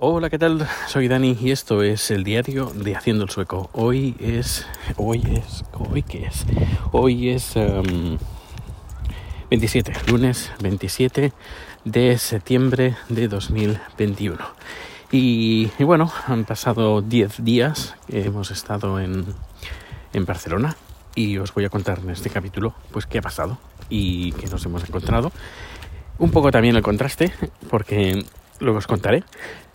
[0.00, 0.66] Hola, ¿qué tal?
[0.88, 3.70] Soy Dani y esto es el diario de Haciendo el Sueco.
[3.72, 4.66] Hoy es.
[4.96, 5.64] Hoy es.
[5.72, 6.44] ¿Hoy qué es?
[6.90, 7.54] Hoy es.
[7.54, 8.18] em,
[9.50, 11.32] 27, lunes 27
[11.84, 14.36] de septiembre de 2021.
[15.12, 19.24] Y, y bueno, han pasado 10 días que hemos estado en,
[20.12, 20.76] en Barcelona
[21.14, 23.58] y os voy a contar en este capítulo pues qué ha pasado
[23.88, 25.30] y qué nos hemos encontrado.
[26.18, 27.32] Un poco también el contraste,
[27.70, 28.24] porque
[28.58, 29.22] luego os contaré.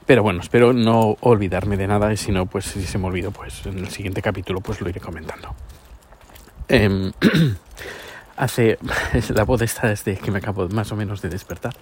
[0.09, 3.29] Pero bueno, espero no olvidarme de nada y si no, pues si se me olvido,
[3.29, 5.54] pues en el siguiente capítulo pues lo iré comentando.
[6.67, 7.11] Em,
[8.36, 8.79] hace
[9.36, 11.75] la voz esta desde que me acabo más o menos de despertar.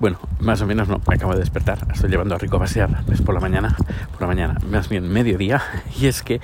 [0.00, 1.78] Bueno, más o menos no, me acabo de despertar.
[1.92, 3.74] Estoy llevando a Rico a pasear pues, por la mañana,
[4.12, 5.60] por la mañana, más bien mediodía.
[6.00, 6.40] Y es que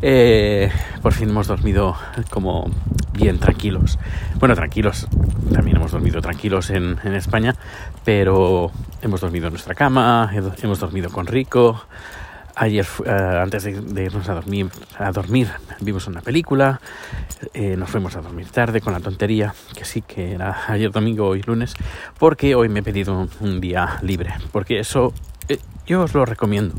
[0.00, 0.70] eh,
[1.02, 1.96] por fin hemos dormido
[2.30, 2.70] como
[3.12, 3.98] bien tranquilos.
[4.38, 5.06] Bueno, tranquilos,
[5.52, 7.54] también hemos dormido tranquilos en, en España,
[8.06, 8.70] pero
[9.02, 11.84] hemos dormido en nuestra cama, he- hemos dormido con Rico.
[12.56, 15.48] Ayer, eh, antes de, irnos a dormir, a dormir,
[15.80, 16.80] vimos una película,
[17.52, 21.26] eh, nos fuimos a dormir tarde con la tontería, que sí que era ayer domingo,
[21.26, 21.74] hoy lunes,
[22.16, 25.12] porque hoy me he pedido un, día libre, porque eso
[25.48, 26.76] eh, yo os lo recomiendo.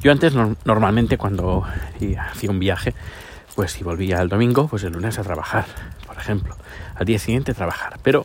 [0.00, 2.94] Yo antes nor- normalmente cuando hacía un viaje,
[3.54, 5.66] pues si volvía el domingo, pues el lunes a trabajar,
[6.06, 6.56] por ejemplo,
[6.94, 8.24] al día siguiente trabajar, pero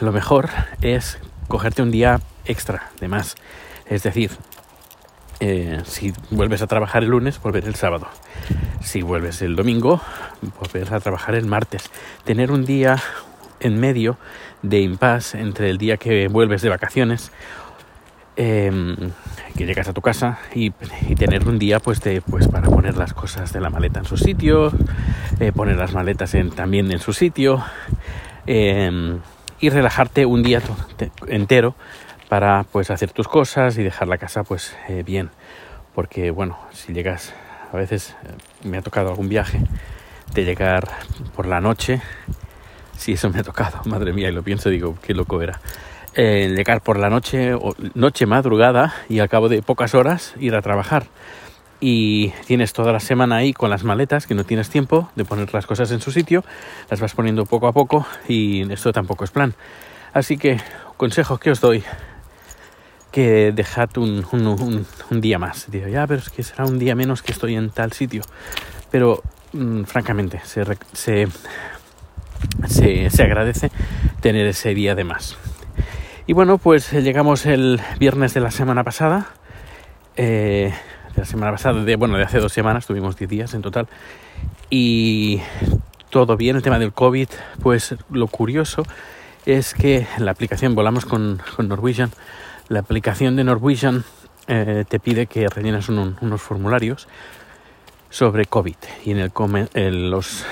[0.00, 0.48] lo mejor
[0.80, 3.34] es cogerte un día extra de más,
[3.86, 4.30] es decir,
[5.44, 8.06] eh, si vuelves a trabajar el lunes, volver el sábado.
[8.80, 10.00] Si vuelves el domingo,
[10.60, 11.90] volver a trabajar el martes.
[12.22, 13.02] Tener un día
[13.58, 14.18] en medio
[14.62, 17.32] de impasse entre el día que vuelves de vacaciones,
[18.36, 18.70] eh,
[19.56, 20.70] que llegas a tu casa y,
[21.16, 24.16] tener un día pues, de, pues para poner las cosas de la maleta en su
[24.16, 24.70] sitio,
[25.40, 27.64] eh, poner las maletas en- también en su sitio
[28.46, 29.18] eh,
[29.58, 30.60] y relajarte un día
[31.26, 31.74] entero
[32.32, 35.28] para pues hacer tus cosas y dejar la casa pues eh, bien.
[35.94, 37.34] Porque bueno si llegas
[37.70, 38.28] a veces eh,
[38.66, 39.60] me ha tocado algún viaje
[40.32, 40.88] de llegar
[41.36, 42.00] por la noche.
[42.96, 45.60] Si eso me ha tocado madre mía y lo pienso digo qué loco era.
[46.14, 50.54] Eh, llegar por la noche o noche madrugada y al cabo de pocas horas ir
[50.54, 51.08] a trabajar.
[51.80, 55.52] Y tienes toda la semana ahí con las maletas que no tienes tiempo de poner
[55.52, 56.44] las cosas en su sitio,
[56.88, 59.52] las vas poniendo poco a poco y esto tampoco es plan.
[60.14, 60.58] Así que
[60.96, 61.82] consejo que os doy,
[63.12, 64.86] que dejad un, un-
[65.20, 65.70] día más.
[65.70, 68.22] Digo, ya, pero es que será un día menos que estoy en tal sitio.
[68.90, 71.28] Pero mm, francamente, se, se,
[72.66, 73.70] se, se agradece
[74.20, 75.36] tener ese día de más.
[76.26, 79.28] Y bueno, pues eh, llegamos el viernes de la semana pasada.
[80.16, 80.72] eh,
[81.14, 83.86] de la semana pasada, de, bueno, de hace dos semanas, tuvimos 10 días en total.
[84.70, 85.42] Y
[86.08, 87.28] todo bien, el tema del COVID,
[87.62, 88.82] pues lo curioso
[89.44, 92.10] es que la aplicación, volamos con, con Norwegian,
[92.72, 94.02] la aplicación de Norwegian
[94.48, 97.06] eh, te pide que rellenes un- unos formularios
[98.10, 98.76] sobre COVID.
[99.04, 99.32] Y en el,
[99.74, 100.44] en los,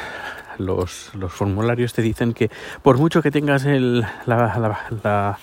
[0.58, 2.50] los, los formularios te dicen que
[2.82, 5.38] por mucho que tengas el, la- la- la-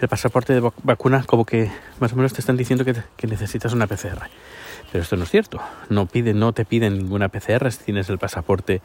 [0.00, 1.70] el pasaporte de vac- vacuna, como que
[2.00, 4.28] más o menos te están diciendo que, que necesitas una PCR.
[4.90, 5.60] Pero esto no es cierto.
[5.88, 8.80] No, piden, no te piden ninguna PCR si tienes el pasaporte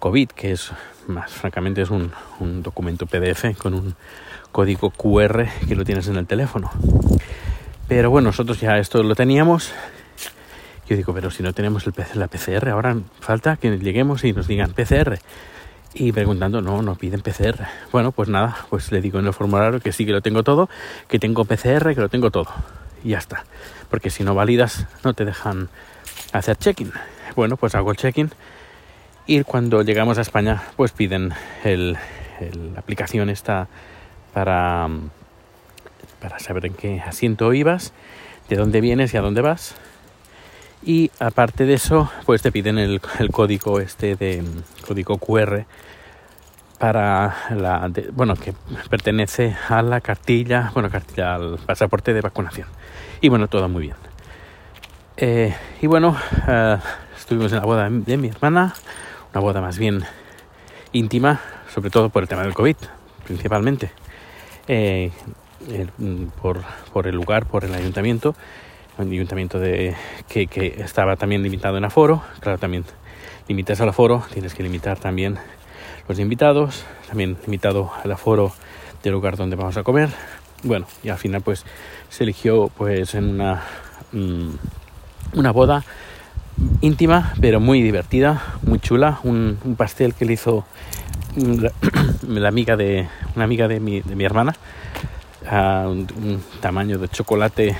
[0.00, 0.70] COVID, que es
[1.06, 3.94] más francamente es un, un documento PDF con un
[4.58, 6.68] código QR que lo tienes en el teléfono.
[7.86, 9.72] Pero bueno, nosotros ya esto lo teníamos.
[10.88, 14.48] Yo digo, pero si no tenemos el, la PCR, ahora falta que lleguemos y nos
[14.48, 15.20] digan PCR.
[15.94, 17.66] Y preguntando, no, no piden PCR.
[17.92, 20.68] Bueno, pues nada, pues le digo en el formulario que sí que lo tengo todo,
[21.06, 22.48] que tengo PCR, que lo tengo todo.
[23.04, 23.44] Y ya está.
[23.90, 25.68] Porque si no validas, no te dejan
[26.32, 26.90] hacer check-in.
[27.36, 28.32] Bueno, pues hago el check-in.
[29.24, 31.32] Y cuando llegamos a España, pues piden
[31.62, 31.96] el,
[32.40, 33.68] el- la aplicación esta
[34.32, 34.88] para,
[36.20, 37.92] para saber en qué asiento ibas,
[38.48, 39.74] de dónde vienes y a dónde vas.
[40.82, 43.00] Y aparte de eso, pues te piden el,
[43.32, 44.44] código este de
[44.86, 45.64] código QR
[46.78, 48.54] para la de- bueno que
[48.88, 52.68] pertenece a la cartilla, bueno cartilla al pasaporte de vacunación.
[53.20, 53.96] Y bueno, todo muy bien.
[55.16, 55.52] Eh,
[55.82, 56.16] y bueno,
[56.46, 56.78] eh,
[57.16, 58.72] estuvimos en la boda de mi hermana,
[59.32, 60.04] una boda más bien
[60.92, 61.40] íntima,
[61.74, 62.76] sobre todo por el tema del COVID,
[63.26, 63.90] principalmente.
[64.68, 65.10] Eh,
[65.70, 66.60] el- mm, por,
[66.92, 68.34] por el lugar, por el ayuntamiento,
[68.98, 69.94] un ayuntamiento de,
[70.28, 72.84] que, que estaba también limitado en aforo, claro, también
[73.48, 75.38] limitas al aforo, tienes que limitar también
[76.08, 78.52] los invitados, también limitado al aforo
[79.02, 80.10] del lugar donde vamos a comer.
[80.64, 81.64] Bueno, y al final pues
[82.08, 83.62] se eligió pues en una,
[84.12, 84.48] mm,
[85.34, 85.84] una boda
[86.80, 90.64] íntima, pero muy divertida, muy chula, un, un pastel que le hizo
[92.26, 93.06] la amiga de
[93.38, 94.52] una amiga de mi, de mi hermana
[95.86, 97.76] un, tamaño de chocolate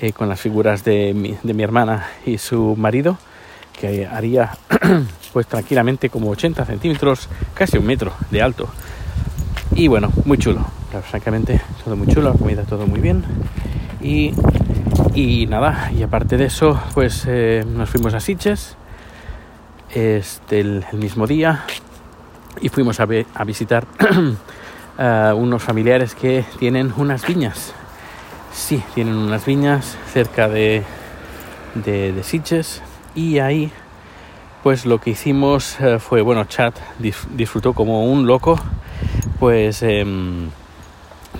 [0.00, 3.18] eh, con las figuras de mi, de mi, hermana y su marido,
[3.78, 4.56] que haría
[5.34, 8.68] pues tranquilamente como 80 centímetros, casi un metro de alto.
[9.74, 10.64] Y bueno, muy chulo,
[11.10, 13.22] francamente, todo muy chulo, la comida todo muy bien.
[14.00, 14.32] Y,
[15.14, 18.76] y nada, y aparte de eso, pues eh, nos fuimos a Sitges
[19.94, 21.64] este, el, mismo día
[22.60, 23.86] y fuimos a, a visitar
[24.98, 27.72] a unos familiares que tienen unas viñas.
[28.52, 30.82] Sí, tienen unas viñas cerca de,
[31.74, 32.82] de, de Sitges
[33.14, 33.72] y ahí
[34.62, 38.58] pues lo que hicimos eh, fue, bueno, Chad disfrutó como un loco,
[39.38, 40.50] pues em,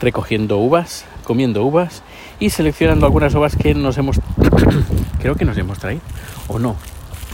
[0.01, 2.03] recogiendo uvas, comiendo uvas
[2.39, 4.21] y seleccionando algunas uvas que nos hemos,
[5.21, 6.03] creo que nos hemos traído,
[6.47, 6.77] o no,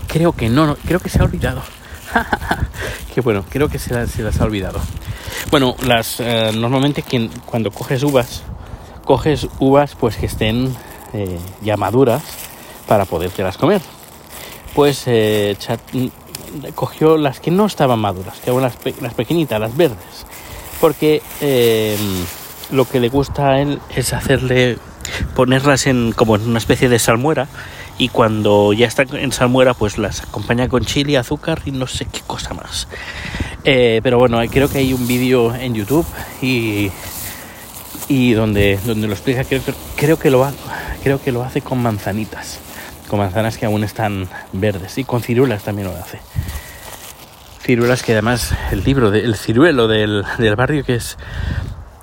[0.08, 1.62] creo que no, creo que se ha olvidado.
[3.14, 4.80] que bueno, creo que se, las ha olvidado.
[5.50, 8.42] Bueno, las eh, normalmente quien, cuando coges uvas,
[9.04, 10.74] coges uvas pues que estén
[11.12, 12.22] eh, ya maduras
[12.86, 13.80] para podértelas comer.
[14.74, 15.56] Pues eh,
[15.92, 16.06] mm,
[16.74, 20.26] cogió las que no estaban maduras, que eran las, las pequeñitas, las verdes,
[20.80, 21.22] porque
[22.70, 24.78] lo que le gusta a él es hacerle
[25.36, 27.46] ponerlas en como en una especie de salmuera
[27.98, 32.06] y cuando ya está en salmuera pues las acompaña con chile, azúcar y no sé
[32.06, 32.88] qué cosa más.
[33.64, 36.06] Eh, pero bueno, creo que hay un vídeo en YouTube
[36.42, 36.90] y,
[38.08, 39.62] y donde, donde lo explica, creo,
[39.96, 40.50] creo, que lo,
[41.02, 42.58] creo que lo hace con manzanitas,
[43.08, 46.18] con manzanas que aún están verdes y con ciruelas también lo hace.
[47.62, 51.16] Ciruelas que además el libro, del ciruelo del, del barrio que es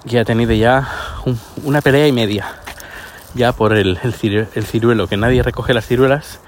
[0.07, 0.87] que ha tenido ya
[1.63, 2.60] una pelea y media
[3.35, 4.13] ya por el, el,
[4.65, 6.39] ciruelo, que nadie recoge las ciruelas,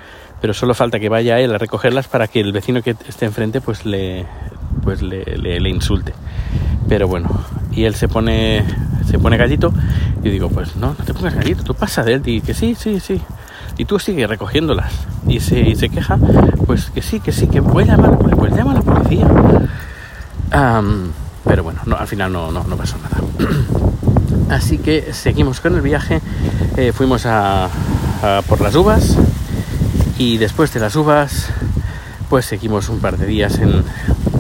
[0.41, 3.62] pero solo falta que vaya él a recogerlas para que el vecino que esté enfrente
[3.62, 4.25] pues le,
[4.83, 6.13] pues le, le, insulte.
[6.89, 7.30] Pero bueno,
[7.71, 8.65] y él se pone,
[9.06, 9.74] se pone gallito
[10.24, 12.75] y digo, pues no, no te pongas gallito, tú pasa de él y que sí,
[12.75, 13.21] sí, sí.
[13.77, 14.94] Y tú sigues recogiéndolas.
[15.27, 16.18] Y se, se queja,
[16.68, 19.27] pues que sí, que sí, que voy a llamar, pues llama a la policía.
[21.44, 23.18] pero bueno, no, al final no, no, no pasó nada.
[24.53, 26.21] Así que seguimos con el viaje,
[26.77, 27.69] eh, fuimos a,
[28.47, 29.17] por las uvas
[30.19, 31.47] y después de las uvas
[32.29, 33.83] pues seguimos un par de días en,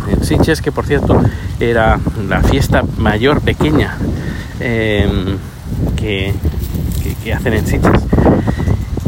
[0.07, 1.19] en que por cierto
[1.59, 1.99] era
[2.29, 3.97] la fiesta mayor pequeña
[4.59, 5.39] em,
[5.95, 6.35] que,
[7.35, 8.03] hacen en Sitges.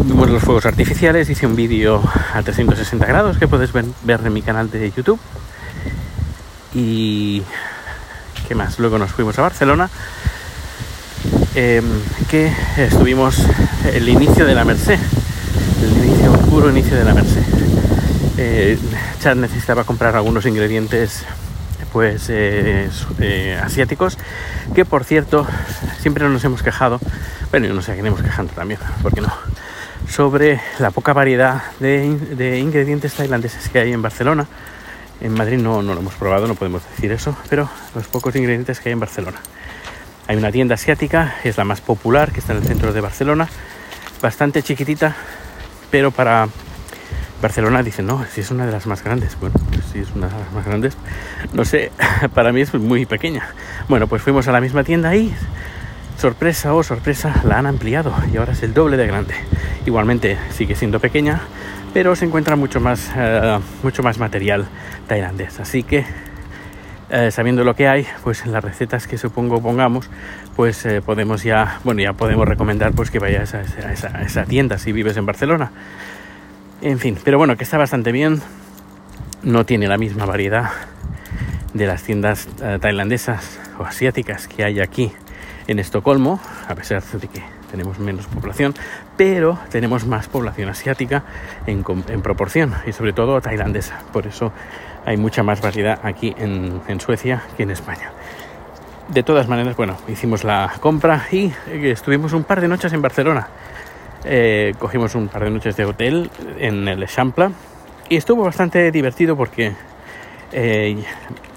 [0.06, 2.01] Vimos los fuegos artificiales, hice un vídeo
[2.34, 5.19] a 360 grados que puedes ver, ver en mi canal de YouTube.
[6.74, 7.44] Y
[8.48, 8.80] ¿qué más?
[8.80, 9.88] Luego nos fuimos a Barcelona
[11.57, 11.86] Em,
[12.30, 13.42] que estuvimos
[13.94, 15.00] el inicio de la Merced,
[15.81, 17.44] el inicio, oscuro inicio de la Merced.
[18.38, 18.78] Eh,
[19.22, 21.24] Chad necesitaba comprar algunos ingredientes
[21.94, 22.90] pues eh,
[23.22, 24.18] eh, asiáticos
[24.74, 25.48] que por cierto
[26.02, 27.00] siempre nos hemos quejado
[27.52, 29.31] bueno no sé queremos quejando también porque no
[30.10, 34.46] sobre la poca variedad de, ingredientes tailandeses que hay en Barcelona.
[35.22, 38.81] En Madrid no, no lo hemos probado no podemos decir eso pero los pocos ingredientes
[38.81, 39.40] que hay en Barcelona
[40.27, 43.48] hay una tienda asiática, es la más popular, que está en el centro de Barcelona,
[44.22, 45.16] bastante chiquitita,
[45.92, 46.48] pero para
[47.42, 49.38] Barcelona dicen, no, si es una de las más grandes.
[49.39, 50.98] Bueno, pues si es una de las más grandes,
[51.54, 51.92] no sé,
[52.33, 53.50] para mí es muy pequeña.
[53.88, 55.33] Bueno, pues fuimos a la misma tienda y,
[56.18, 59.36] sorpresa o oh, sorpresa, la han ampliado y ahora es el doble de grande.
[59.86, 61.41] Igualmente sigue siendo pequeña,
[61.94, 64.65] pero se encuentra mucho más, eh, mucho más material
[65.08, 65.60] tailandés.
[65.60, 66.05] Así que
[67.10, 70.10] eh, sabiendo lo que hay, pues en las recetas que supongo pongamos,
[70.56, 74.92] pues eh, podemos ya, bueno, ya podemos recomendar pues que vayas a esa, tienda si
[74.92, 75.72] vives en Barcelona.
[76.82, 78.42] En fin, pero bueno, que está bastante bien.
[79.44, 80.72] No tiene la misma variedad
[81.74, 85.12] de las tiendas eh, tailandesas o asiáticas que hay aquí
[85.68, 88.74] en Estocolmo, a pesar de que tenemos menos población,
[89.18, 91.24] pero tenemos más población asiática
[91.68, 94.00] en, en proporción y sobre todo tailandesa.
[94.12, 94.52] Por eso
[95.06, 98.12] hay mucha más variedad aquí en, Suecia que en España.
[99.10, 103.02] De todas maneras, bueno, hicimos la compra y eh, estuvimos un par de noches en
[103.02, 103.48] Barcelona.
[104.24, 107.52] Eh, cogimos un par de noches de hotel en el Champla
[108.10, 109.74] y estuvo bastante divertido porque
[110.52, 111.04] eh,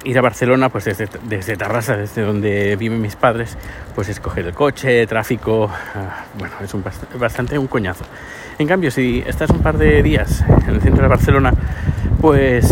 [0.04, 3.56] ir a Barcelona, pues desde, Tarrasa, desde donde viven mis padres,
[3.94, 6.84] pues escoger el coche, tráfico, ah, bueno, es un,
[7.18, 8.04] bastante un coñazo.
[8.58, 11.52] En cambio, si estás un par de días en el centro de Barcelona,
[12.20, 12.66] pues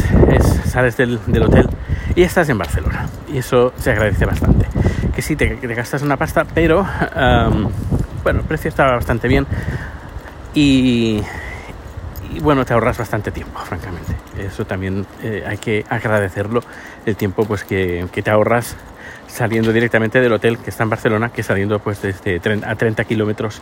[0.64, 1.68] sales del, hotel
[2.14, 3.06] y estás en Barcelona.
[3.32, 4.66] Y eso se agradece bastante.
[5.14, 6.86] Que sí, te, gastas una pasta, pero
[8.22, 9.46] bueno, el precio estaba bastante bien.
[10.54, 11.22] Y,
[12.32, 14.14] y bueno, te ahorras bastante tiempo, francamente.
[14.38, 16.60] Eso también eh, hay que agradecerlo,
[17.04, 18.76] el tiempo pues que, que, te ahorras
[19.26, 23.60] saliendo directamente del hotel que está en Barcelona, que saliendo pues desde a 30 kilómetros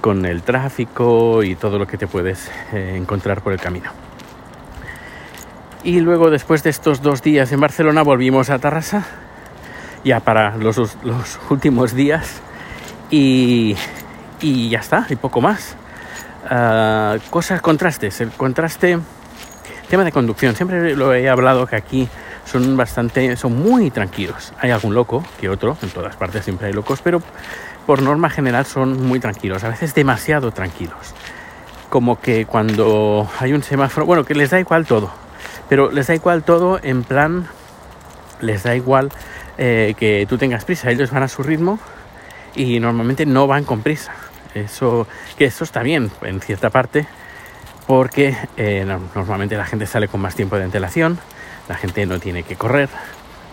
[0.00, 3.90] con el tráfico y todo lo que te puedes eh, encontrar por el camino.
[5.82, 9.06] Y luego después de estos dos días en Barcelona volvimos a Tarrasa,
[10.04, 12.42] ya para los, los últimos días,
[13.10, 13.76] y,
[14.40, 15.76] y ya está, y poco más.
[16.44, 18.20] Uh, cosas, contrastes.
[18.20, 18.98] El contraste,
[19.88, 20.54] tema de conducción.
[20.54, 22.08] Siempre lo he hablado que aquí
[22.44, 24.52] son bastante, son muy tranquilos.
[24.58, 27.22] Hay algún loco que otro, en todas partes siempre hay locos, pero
[27.86, 31.14] por norma general son muy tranquilos, a veces demasiado tranquilos.
[31.88, 35.10] Como que cuando hay un semáforo, bueno, que les da igual todo,
[35.68, 37.46] pero les da igual todo en plan,
[38.40, 39.10] les da igual
[39.58, 41.78] eh, que tú tengas prisa, ellos van a su ritmo
[42.54, 44.12] y normalmente no van con prisa.
[44.54, 47.06] Eso, que eso está bien en cierta parte,
[47.86, 51.18] porque eh, normalmente la gente sale con más tiempo de antelación,
[51.68, 52.88] la gente no tiene que correr,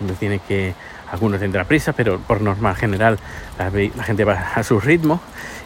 [0.00, 0.74] no tiene que,
[1.10, 3.18] algunos tendrán prisa, pero por norma general
[3.58, 5.20] la, gente va a su ritmo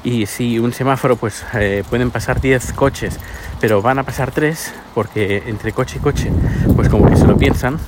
[0.04, 3.18] y si un semáforo pues eh, pueden pasar 10 coches,
[3.60, 6.30] pero van a pasar 3 porque entre coche y coche
[6.76, 7.78] pues como que se lo piensan,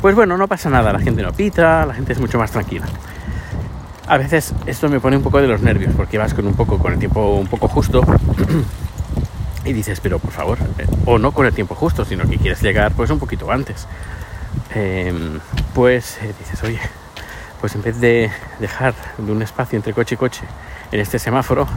[0.00, 2.86] pues bueno, no pasa nada, la gente no pita, la gente es mucho más tranquila.
[4.08, 6.78] A veces esto me pone un poco de los nervios porque vas con un poco
[6.78, 8.02] con el tiempo un poco justo
[9.66, 10.56] y dices, pero por favor,
[11.04, 13.86] o no con el tiempo justo, sino que quieres llegar pues un poquito antes.
[14.74, 15.40] Em,
[15.74, 16.80] pues eh, dices, oye,
[17.60, 20.40] pues en vez de dejar de un espacio entre coche y coche
[20.90, 21.68] en este semáforo,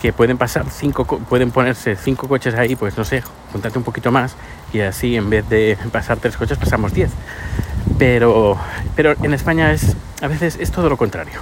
[0.00, 4.10] que pueden pasar cinco, pueden ponerse cinco coches ahí, pues no sé, juntarte un poquito
[4.10, 4.34] más
[4.72, 7.12] y así en vez de pasar tres coches pasamos diez.
[7.98, 8.58] Pero,
[8.96, 11.40] pero en España es a veces es todo lo contrario.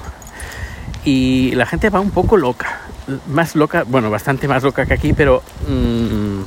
[1.04, 2.80] Y la gente va un poco loca.
[3.28, 6.40] Más loca, bueno, bastante más loca que aquí, pero mmm,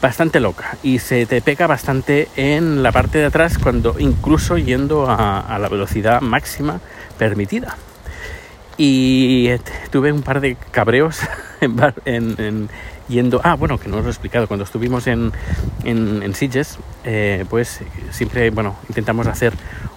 [0.00, 0.76] bastante loca.
[0.82, 5.68] Y se te pega bastante en la parte de atrás, cuando incluso yendo a la
[5.68, 6.80] velocidad máxima
[7.16, 7.76] permitida.
[8.76, 9.50] Y
[9.90, 11.20] tuve un par de cabreos
[12.04, 12.68] en, en,
[13.08, 13.40] yendo.
[13.44, 14.46] Ah, bueno, que no os lo he explicado.
[14.46, 15.32] Cuando estuvimos en,
[15.84, 16.34] en, en
[17.04, 17.80] eh, pues
[18.10, 19.52] siempre, bueno, intentamos hacer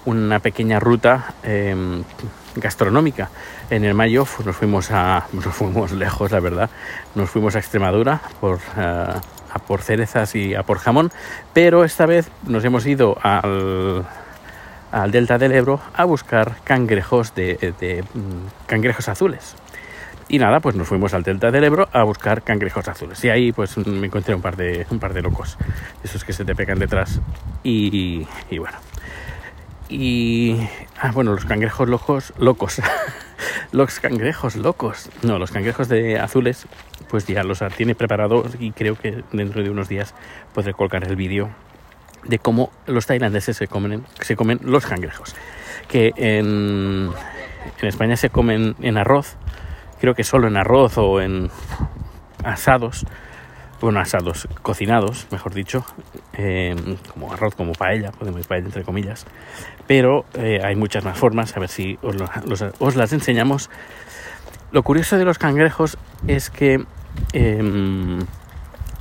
[0.05, 2.03] una pequeña ruta em,
[2.55, 3.29] gastronómica.
[3.69, 6.69] En el mayo nos fuimos a, nos fuimos lejos, la verdad.
[7.15, 9.13] Nos fuimos a Extremadura por, eh,
[9.51, 11.11] a por cerezas y a por jamón,
[11.53, 14.05] pero esta vez nos hemos ido al,
[14.91, 19.55] al delta del Ebro a buscar cangrejos de mm, cangrejos azules.
[20.29, 23.23] Y nada, pues nos fuimos al delta del Ebro a buscar cangrejos azules.
[23.23, 25.57] Y ahí pues me encontré un par de, un par de locos,
[26.03, 27.21] esos que se te pegan detrás.
[27.63, 28.77] Y, y bueno,
[29.89, 30.57] y.
[30.99, 32.33] Ah, bueno, los cangrejos locos.
[32.37, 32.81] locos.
[33.71, 35.09] los cangrejos locos.
[35.23, 36.67] No, los cangrejos de azules,
[37.09, 40.13] pues ya los tiene preparados y creo que dentro de unos días
[40.53, 41.49] podré colgar el vídeo
[42.23, 45.35] de cómo los tailandeses se comen, se comen los cangrejos.
[45.87, 47.11] Que en,
[47.81, 49.37] en España se comen en arroz,
[49.99, 51.49] creo que solo en arroz o en
[52.43, 53.05] asados
[53.79, 55.85] bueno, asados cocinados, mejor dicho,
[56.33, 56.75] eh,
[57.13, 59.25] como arroz, como paella, podemos paella entre comillas,
[59.85, 63.69] pero eh, hay muchas más formas, a ver si os, las enseñamos.
[64.71, 66.83] Lo curioso de los cangrejos es que
[67.33, 68.19] em,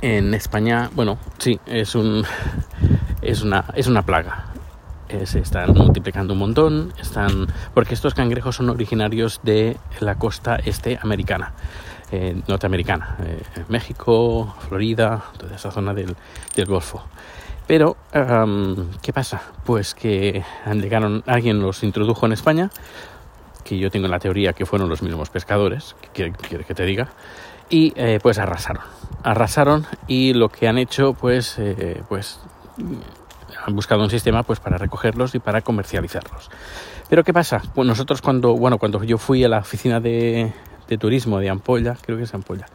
[0.01, 2.23] en España, bueno, sí, es un
[3.21, 4.56] es una es una plaga.
[5.25, 10.99] Se están multiplicando un montón, están porque estos cangrejos son originarios de la costa este
[11.01, 11.53] americana
[12.09, 16.15] eh, norteamericana, eh, México, Florida, toda esa zona del,
[16.55, 17.03] del Golfo.
[17.67, 17.97] Pero,
[19.01, 19.41] ¿qué pasa?
[19.65, 20.41] Pues que
[20.73, 22.69] llegaron, alguien los introdujo en España,
[23.65, 27.09] que yo tengo la teoría que fueron los mismos pescadores, quiere que te diga,
[27.69, 28.83] y eh, pues arrasaron.
[29.23, 31.59] Arrasaron y lo que han hecho, pues,
[32.07, 32.39] pues
[33.67, 36.49] han buscado un sistema pues para recogerlos y para comercializarlos.
[37.09, 37.61] Pero ¿qué pasa?
[37.75, 40.53] Pues nosotros cuando, bueno, cuando yo fui a la oficina de,
[40.87, 42.65] de turismo de Ampolla, creo que es Ampolla,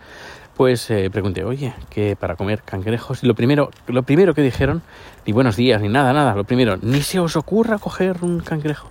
[0.54, 4.82] pues eh, pregunté, oye, que para comer cangrejos, y lo primero, lo primero que dijeron,
[5.26, 8.90] ni buenos días, ni nada, nada, lo primero, ni se os ocurra coger un cangrejo.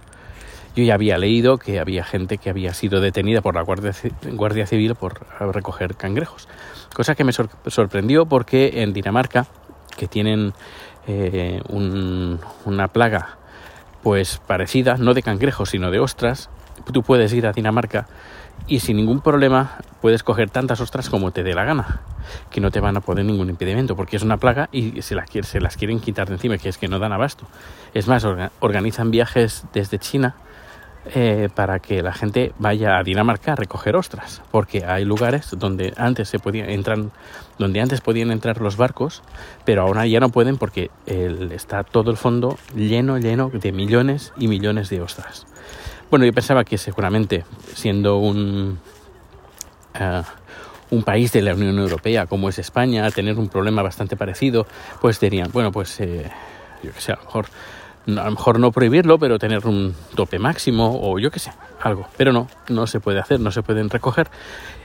[0.76, 3.94] Yo ya había leído que había gente que había sido detenida por la Guardia,
[4.32, 5.20] Guardia Civil por
[5.54, 6.48] recoger cangrejos,
[6.96, 9.46] cosa que me sorprendió porque en Dinamarca,
[9.98, 10.54] que tienen
[11.08, 13.38] eh, una plaga
[14.04, 16.50] pues parecida, no de cangrejos, sino de ostras,
[16.92, 18.08] tú puedes ir a Dinamarca
[18.68, 22.02] y sin ningún problema puedes coger tantas ostras como te dé la gana,
[22.50, 25.60] que no te van a poner ningún impedimento, porque es una plaga y se se
[25.60, 27.46] las quieren quitar de encima, que es que no dan abasto.
[27.94, 28.26] Es más,
[28.60, 30.36] organizan viajes desde China
[31.14, 35.94] eh, para que la gente vaya a Dinamarca a recoger ostras, porque hay lugares donde
[35.98, 37.00] antes se podían entrar,
[37.58, 39.24] donde antes podían entrar los barcos,
[39.66, 44.48] pero ahora ya no pueden porque está todo el fondo lleno, lleno de millones y
[44.48, 45.48] millones de ostras.
[46.10, 48.80] Bueno, yo pensaba que seguramente siendo un
[49.94, 50.22] eh,
[50.92, 54.68] un país de la Unión Europea como es España, tener un problema bastante parecido,
[55.00, 56.30] pues dirían, bueno, pues eh,
[56.84, 57.46] yo que sé, a lo mejor
[58.08, 62.08] a lo mejor no prohibirlo, pero tener un tope máximo o yo qué sé, algo.
[62.18, 64.30] Pero no, no se puede hacer, no se pueden recoger.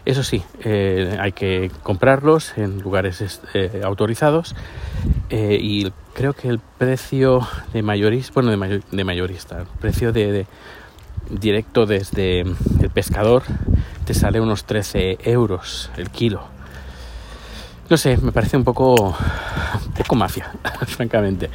[0.04, 4.54] Eso sí, eh, hay que comprarlos en lugares eh, autorizados
[5.30, 7.40] y creo que el precio
[7.72, 10.46] de mayorista, bueno, de, mayorista, el precio de,
[11.28, 13.42] directo desde el pescador
[14.04, 16.56] te sale unos 13 euros el kilo
[17.88, 19.16] no sé, me parece un poco,
[19.96, 20.50] poco mafia,
[20.86, 21.50] francamente.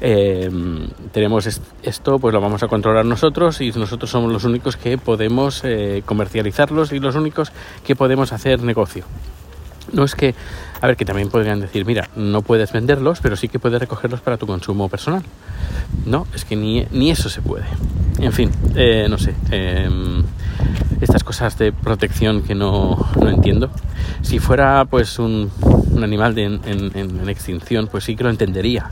[0.00, 1.46] Em, tenemos
[1.82, 6.02] esto, pues lo vamos a controlar nosotros y nosotros somos los únicos que podemos eh,
[6.04, 7.52] comercializarlos y los únicos
[7.84, 9.04] que podemos hacer negocio.
[9.92, 10.34] No es que,
[10.80, 14.20] a ver, que también podrían decir, mira, no puedes venderlos, pero sí que puedes recogerlos
[14.20, 15.22] para tu consumo personal.
[16.06, 17.66] No, es que ni, ni eso se puede.
[18.18, 19.34] En fin, eh, no sé.
[21.00, 23.70] Estas cosas de protección que no, no entiendo.
[24.22, 28.88] Si fuera pues un, un animal en, en, extinción, pues sí que lo entendería.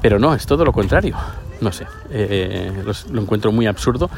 [0.00, 1.16] Pero no, es todo lo contrario.
[1.60, 2.72] No sé, eh,
[3.10, 4.10] lo encuentro muy absurdo.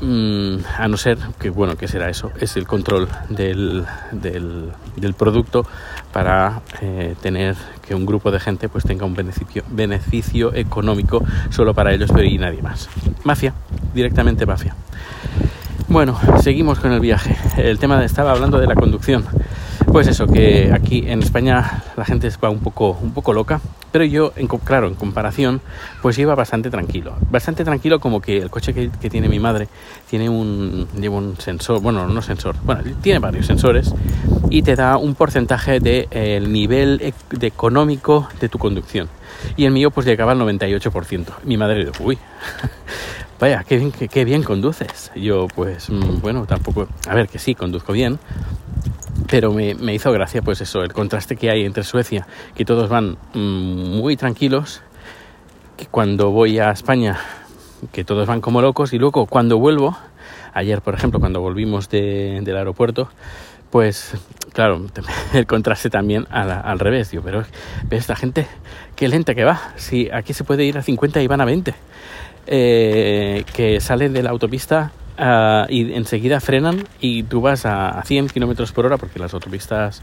[0.00, 2.30] Mm, a no ser que, bueno, que será eso?
[2.38, 5.66] Es el control del, del, producto
[6.12, 7.56] para eh, tener
[7.86, 12.36] que un grupo de gente pues tenga un beneficio, beneficio económico solo para ellos y
[12.36, 12.90] nadie más.
[13.24, 13.54] Mafia,
[13.94, 14.74] directamente mafia.
[15.88, 17.36] Bueno, seguimos con el viaje.
[17.56, 19.24] El tema estaba hablando de la conducción.
[19.92, 23.60] Pues eso, que aquí en España la gente va un poco, un poco loca,
[23.92, 24.32] pero yo,
[24.64, 25.60] claro, en comparación,
[26.02, 27.14] pues iba bastante tranquilo.
[27.30, 29.68] Bastante tranquilo como que el coche que, tiene mi madre
[30.10, 33.94] tiene un, lleva un sensor, bueno, no sensor, bueno, tiene varios sensores
[34.50, 39.08] y te da un porcentaje del de, nivel e, de económico de tu conducción.
[39.56, 41.26] Y el mío pues llegaba al 98%.
[41.44, 42.18] Mi madre dijo, uy,
[43.38, 45.10] vaya, qué bien, qué, bien conduces.
[45.14, 48.18] Yo, pues, mm, bueno, tampoco, a ver, que sí, conduzco bien,
[49.28, 53.16] pero me, hizo gracia, pues eso, el contraste que hay entre Suecia, que todos van
[53.34, 54.82] mm, muy tranquilos,
[55.76, 57.18] que cuando voy a España,
[57.92, 59.96] que todos van como locos, y luego cuando vuelvo,
[60.54, 63.08] ayer, por ejemplo, cuando volvimos de, del aeropuerto,
[63.70, 64.14] pues
[64.52, 64.86] claro,
[65.34, 67.44] el contraste también al revés, digo, pero
[67.90, 68.46] esta gente,
[68.94, 71.74] qué lenta que va, si aquí se puede ir a 50 y van a 20.
[72.48, 78.04] Eh, que salen de la autopista uh, y enseguida frenan y tú vas a, a
[78.04, 80.00] 100 kilómetros por hora porque las autopistas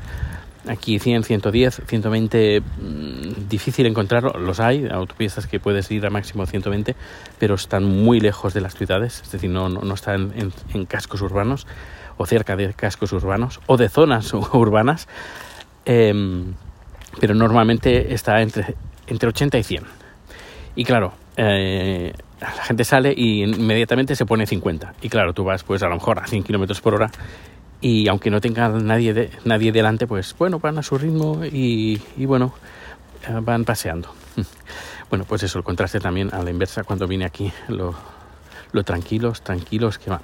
[0.67, 6.45] aquí 100, 110, 120 mmm, difícil encontrarlo, los hay, autopistas que puedes ir a máximo
[6.45, 6.95] 120,
[7.39, 10.33] pero están muy lejos de las ciudades, es decir, no, no, no están
[10.73, 11.67] en, cascos urbanos
[12.17, 15.07] o cerca de cascos urbanos o de zonas urbanas,
[15.85, 16.13] eh,
[17.19, 18.75] pero normalmente está entre,
[19.07, 19.83] entre 80 y 100.
[20.75, 22.13] Y claro, eh,
[22.55, 24.93] la gente sale y inmediatamente se pone 50.
[25.01, 27.11] Y claro, tú vas pues a lo mejor a 100 kilómetros por hora
[27.83, 31.99] y aunque no tenga nadie, de, nadie delante, pues bueno, van a su ritmo y,
[32.25, 32.53] bueno,
[33.27, 34.13] eh, van paseando.
[35.09, 37.93] Bueno, pues eso, el contraste también a la inversa cuando vine aquí, lo,
[38.71, 40.21] lo tranquilos, tranquilos que van.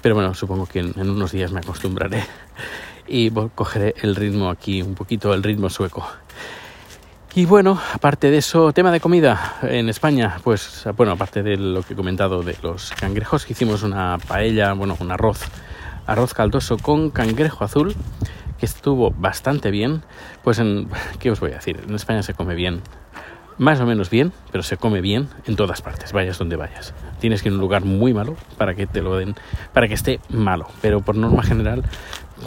[0.00, 2.24] Pero bueno, supongo que en, en unos días me acostumbraré
[3.06, 6.04] y cogeré el ritmo aquí, un poquito el ritmo sueco.
[7.34, 11.82] Y bueno, aparte de eso, tema de comida en España, pues bueno, aparte de lo
[11.82, 15.40] que he comentado de los cangrejos, hicimos una paella, bueno, un arroz,
[16.06, 17.94] arroz caldoso con cangrejo azul,
[18.58, 20.02] que estuvo bastante bien.
[20.44, 20.90] Pues en,
[21.20, 21.80] ¿qué os voy a decir?
[21.88, 22.82] En España se come bien,
[23.56, 26.92] más o menos bien, pero se come bien en todas partes, vayas donde vayas.
[27.18, 29.36] Tienes que ir a un lugar muy malo para que te lo den,
[29.72, 31.82] para que esté malo, pero por norma general,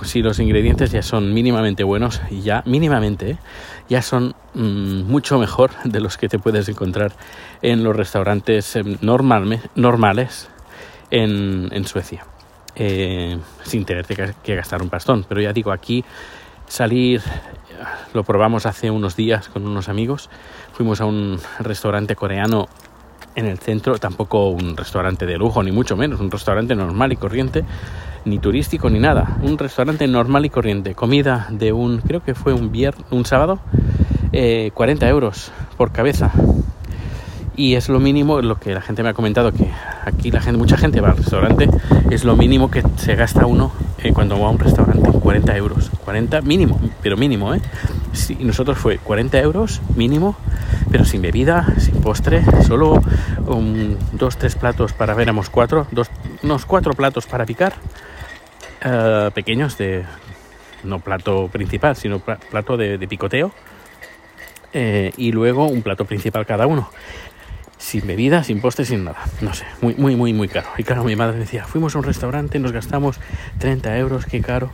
[0.03, 3.37] si los ingredientes ya son mínimamente buenos, ya mínimamente, ¿eh?
[3.89, 7.13] ya son mmm, mucho mejor de los que te puedes encontrar
[7.61, 10.49] en los restaurantes normal, normales
[11.11, 12.25] en, en Suecia,
[12.75, 15.25] eh, sin tener que gastar un pastón.
[15.27, 16.03] Pero ya digo, aquí
[16.67, 17.21] salir,
[18.13, 20.29] lo probamos hace unos días con unos amigos,
[20.73, 22.67] fuimos a un restaurante coreano
[23.35, 27.17] en el centro, tampoco un restaurante de lujo, ni mucho menos, un restaurante normal y
[27.17, 27.63] corriente,
[28.25, 32.53] ni turístico ni nada, un restaurante normal y corriente, comida de un, creo que fue
[32.53, 33.59] un viernes, un sábado,
[34.33, 36.31] eh, 40 euros por cabeza.
[37.57, 39.69] Y es lo mínimo, lo que la gente me ha comentado, que
[40.03, 41.69] aquí la gente, mucha gente va al restaurante,
[42.09, 43.71] es lo mínimo que se gasta uno
[44.03, 45.89] eh, cuando va a un restaurante, 40 euros.
[46.03, 47.61] 40 mínimo, pero mínimo, ¿eh?
[48.39, 50.35] Nosotros fue 40 euros mínimo,
[50.91, 53.01] pero sin bebida, sin postre, solo
[54.13, 56.09] dos, tres platos para ver, éramos cuatro, dos,
[56.43, 57.73] unos cuatro platos para picar,
[58.85, 60.05] uh, pequeños de,
[60.85, 63.51] no plato principal, sino plato de, picoteo,
[64.73, 66.89] eh, y luego un plato principal cada uno
[67.77, 69.19] sin bebida, sin postre, sin nada.
[69.41, 70.67] No sé, muy, muy, muy, muy caro.
[70.77, 73.19] Y claro, mi madre decía, fuimos a un restaurante, nos gastamos
[73.59, 74.71] 30 euros, qué caro.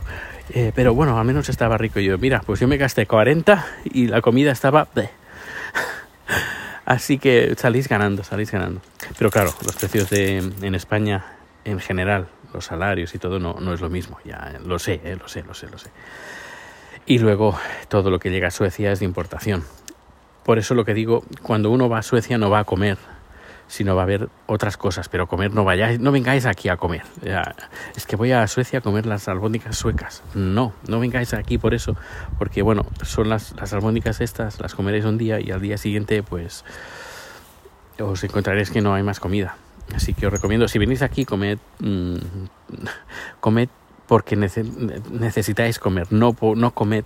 [0.50, 2.00] Eh, pero bueno, al menos estaba rico.
[2.00, 4.88] Yo, mira, pues yo me gasté 40 y la comida estaba...
[6.84, 8.80] Así que salís ganando, salís ganando.
[9.18, 11.24] Pero claro, los precios de, en España
[11.64, 14.18] en general, los salarios y todo no, no es lo mismo.
[14.24, 15.90] Ya lo sé, eh, lo sé, lo sé, lo sé.
[17.06, 19.64] Y luego todo lo que llega a Suecia es de importación.
[20.44, 22.98] Por eso lo que digo, cuando uno va a Suecia no va a comer,
[23.68, 27.02] sino va a ver otras cosas, pero comer no vayáis, no vengáis aquí a comer.
[27.96, 30.22] Es que voy a Suecia a comer las albóndigas suecas.
[30.34, 31.96] No, no vengáis aquí por eso,
[32.38, 36.22] porque bueno, son las, las albóndigas estas, las comeréis un día y al día siguiente
[36.22, 36.64] pues
[37.98, 39.56] os encontraréis que no hay más comida.
[39.94, 42.16] Así que os recomiendo, si venís aquí, comed, mmm,
[44.06, 47.04] porque necesitáis comer, no, no comed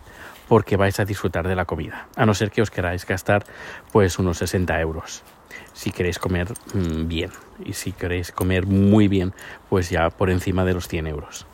[0.48, 3.44] porque vais a disfrutar de la comida, a no ser que os queráis gastar
[3.92, 5.22] pues unos 60 euros.
[5.72, 7.30] Si queréis comer mm, bien
[7.64, 9.34] y si queréis comer muy bien,
[9.68, 11.46] pues ya por encima de los 100 euros.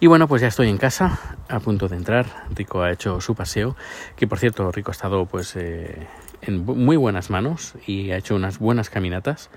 [0.00, 2.26] Y bueno, pues ya estoy en casa, a punto de entrar.
[2.54, 3.76] Rico ha hecho su paseo,
[4.16, 6.06] que por cierto, Rico ha estado pues eh,
[6.40, 9.50] en muy buenas manos y ha hecho unas buenas caminatas.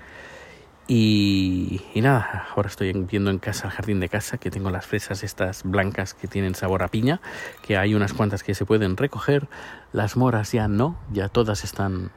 [0.86, 5.22] Y, nada, ahora estoy viendo en casa, el jardín de casa, que tengo las fresas
[5.22, 7.22] estas blancas que tienen sabor a piña,
[7.62, 9.48] que hay unas cuantas que se pueden recoger,
[9.92, 12.10] las moras ya no, ya todas están,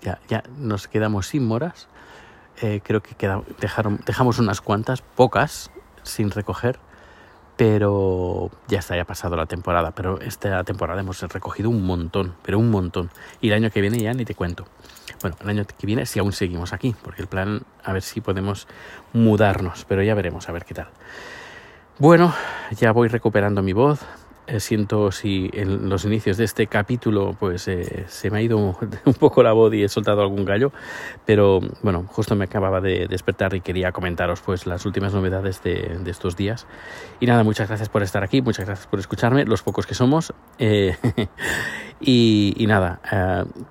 [0.00, 1.88] ya, ya nos quedamos sin moras,
[2.60, 3.16] eh, creo que
[3.60, 5.72] dejaron, dejamos unas cuantas, pocas,
[6.04, 6.78] sin recoger,
[7.56, 12.34] pero ya está, ya ha pasado la temporada, pero esta temporada hemos recogido un montón,
[12.42, 13.10] pero un montón,
[13.40, 14.66] y el año que viene ya ni te cuento.
[15.20, 18.20] Bueno, el año que viene si aún seguimos aquí, porque el plan a ver si
[18.20, 18.66] podemos
[19.12, 20.88] mudarnos, pero ya veremos a ver qué tal.
[21.98, 22.34] Bueno,
[22.76, 24.00] ya voy recuperando mi voz,
[24.48, 28.58] eh, siento si en los inicios de este capítulo pues eh, se me ha ido
[29.04, 30.72] un poco la voz y he soltado algún gallo,
[31.24, 36.00] pero bueno, justo me acababa de despertar y quería comentaros pues las últimas novedades de,
[36.06, 36.66] estos días.
[37.20, 40.34] Y nada, muchas gracias por estar aquí, muchas gracias por escucharme, los pocos que somos.
[40.58, 40.96] Eh,
[42.00, 43.00] y, nada,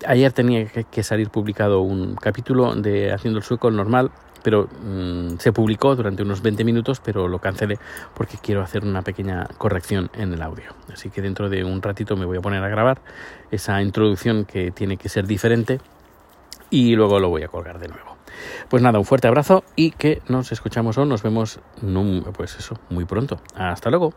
[0.07, 4.11] ayer tenía que salir publicado un capítulo de Haciendo el Sueco normal
[4.43, 7.79] pero mm, se publicó durante unos 20 minutos, pero lo cancelé
[8.15, 10.73] porque quiero hacer una pequeña corrección en el audio.
[10.91, 13.01] Así que dentro de un ratito me voy a poner a grabar
[13.51, 15.79] esa introducción que tiene que ser diferente
[16.69, 18.17] y luego lo voy a colgar de nuevo.
[18.69, 21.59] Pues nada, un fuerte abrazo y que nos escuchamos o nos vemos
[22.33, 23.39] pues eso, muy pronto.
[23.55, 24.13] Hasta luego.